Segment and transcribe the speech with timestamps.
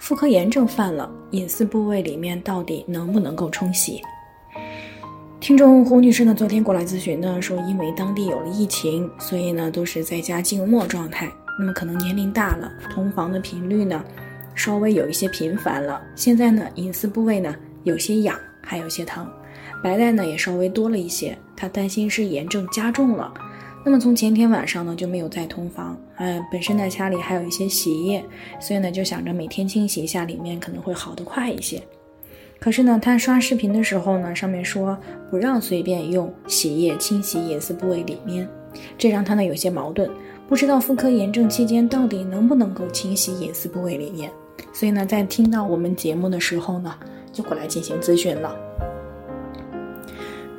[0.00, 4.00] 妇科炎症犯了，隐私部位里面到底能不能够冲洗？
[5.38, 11.30] 听众胡女士呢，昨天过来咨询呢，说因为当地有了疫情，所以呢都是在家静默状态。
[11.58, 14.02] 那么可能年龄大了，同房的频率呢
[14.54, 16.00] 稍微有一些频繁了。
[16.16, 17.54] 现在呢隐私部位呢
[17.84, 19.30] 有些痒，还有些疼，
[19.84, 23.30] 白带呢也稍微多了一些，她担心是炎症加重了。
[23.82, 28.24] 那么从前天晚上呢就没有再通房，嗯，本身呢家里还有一些洗衣液，
[28.60, 31.82] 所以呢就想着每天清洗一下里面可能会好得快一些。
[32.58, 34.96] 可是呢他刷视频的时候呢上面说
[35.30, 38.46] 不让随便用洗衣液清洗隐私部位里面，
[38.98, 40.10] 这让他呢有些矛盾，
[40.46, 44.30] 不知道妇科炎症期间到底能不能够清洗隐私部位里面，
[44.74, 46.94] 所以呢在听到我们节目的时候呢
[47.32, 48.54] 就过来进行咨询了。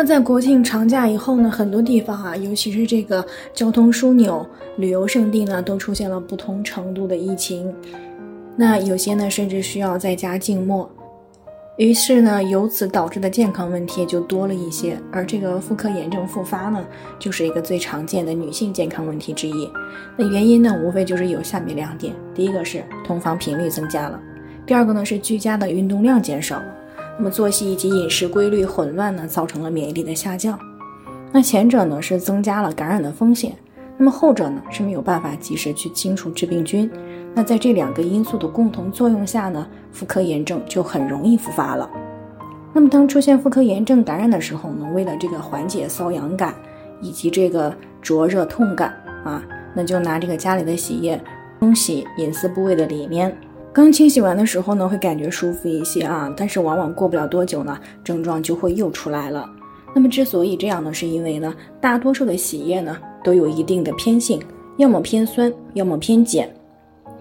[0.00, 4.46] 那在国庆长假以后呢，很多地方啊，尤其是这个交通枢纽、
[4.76, 7.74] 旅游胜地呢，都出现了不同程度的疫情。
[8.54, 10.88] 那有些呢，甚至需要在家静默。
[11.78, 14.96] 于是呢，由此导致的健康问题就多了一些。
[15.10, 16.86] 而这个妇科炎症复发呢，
[17.18, 19.68] 就是一个最常见的女性健康问题之一。
[20.16, 24.16] 那原因呢，无非就是有下面两点：第一个是同房频率增加了；
[24.64, 26.77] 第二个呢，是居家的运动量减少了。
[27.18, 30.58] 那么作息以及饮食规律混乱呢，造成了免疫力的下降。
[31.32, 33.54] 那前者呢是增加了感染的风险，
[33.96, 36.90] 那么后者呢是没有办法及时去清除致病菌。
[37.34, 41.90] 那在这两个因素的共同作用下呢，妇科炎症就很容易复发了。
[42.72, 46.54] 那么当出现妇科炎症感染的时候呢，为了这个缓解瘙痒感
[47.00, 51.20] 以及这个灼热痛感啊，那就拿这个家里的洗液
[51.58, 53.36] 冲洗隐私部位的里面。
[53.78, 59.48] 刚清洗完的时候呢，会感觉舒服一些啊，但是往往过不了多久呢，症状就会又出来了。
[59.94, 64.42] 那么之所以这样呢，是因为呢，大多数的洗液呢都有一定的偏性，
[64.78, 66.48] 要么偏酸，要么偏碱。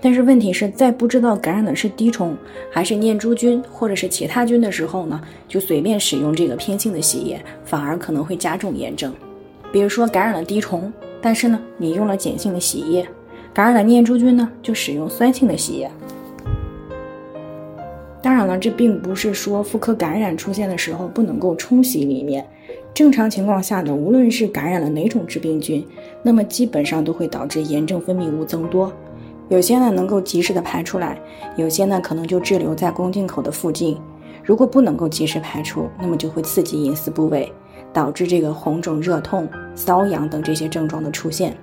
[0.01, 2.35] 但是问题是在不知道感染的是滴虫
[2.71, 9.13] 还是念珠菌或者是其他菌的时候呢，就随便使用这个偏性的洗液，反而可能会加重炎症。
[9.71, 10.91] 比如说感染了滴虫，
[11.21, 13.05] 但是呢，你用了碱性的洗液；
[13.53, 15.91] 感染了念珠菌呢，就使用酸性的洗液。
[18.21, 22.45] 当然了，这并不是说妇科感染出现的时候不能够冲洗里面。
[22.93, 25.85] 正常情况下呢，无论是感染了哪种致病菌，
[26.23, 28.91] 那么基本上都会导致炎症分泌物增多。
[29.49, 31.17] 有些呢能够及时的排出来，
[31.55, 33.97] 有些呢可能就滞留在宫颈口的附近。
[34.43, 37.51] 如果不能够及时排出，那么就会刺激隐私部位，
[37.93, 41.55] 导致这个红肿、热痛、瘙痒等这些症状的出现。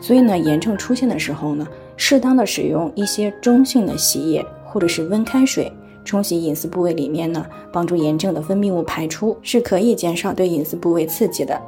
[0.00, 4.44] 所以呢，炎症出现的时候呢，适当的使用一些中性的洗液。
[4.74, 5.72] 或者是温开水
[6.04, 11.62] 冲洗隐私部位里面呢，帮助炎症的分泌物排出，是可以减少对隐私部位刺激的，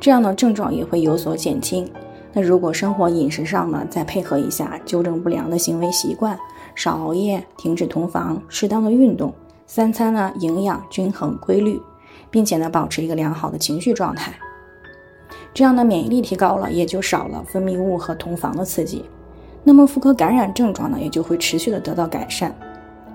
[0.00, 1.86] 这样呢症状也会有所减轻。
[2.32, 6.38] 那如果生活饮食上呢，再配合一下，纠正不良的行为习惯，
[6.74, 9.30] 少熬夜，停止同房，适当的运动，
[9.66, 11.78] 三餐呢营养均衡规律，
[12.30, 14.32] 并且呢保持一个良好的情绪状态，
[15.52, 19.04] 这样呢免疫力提高了，也就少了分泌物和同房的刺激。
[19.68, 22.54] 那么妇科感染症状呢，也就会持续的得到改善，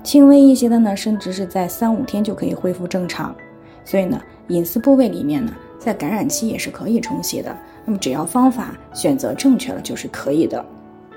[0.04, 3.36] 轻微一些的呢，甚至是在三五天就可以恢复正常。
[3.84, 7.58] 所以呢，隐私部位里面呢，在感染期也是可以冲洗的。
[7.84, 10.64] 那么只要方法选择正确了，就是可以的。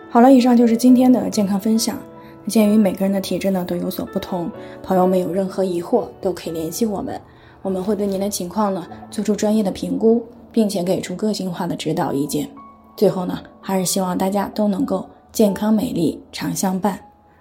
[0.09, 1.99] 好了，以上就是今天的健康分享。
[2.47, 4.51] 鉴于每个人的体质呢都有所不同，
[4.83, 7.21] 朋友们有任何疑惑都可以联系我们，
[7.61, 12.49] 我们会对您的情况呢做出专业的评估，并且给出个性化的指导意见。
[12.97, 15.07] 最后呢，还是希望大家都能够。
[15.37, 16.99] 健康美丽常相伴，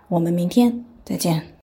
[0.10, 1.55] 我们明天再见。